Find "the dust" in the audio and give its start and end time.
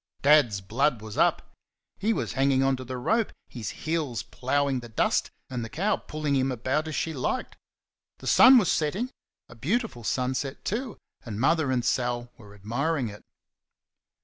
4.79-5.29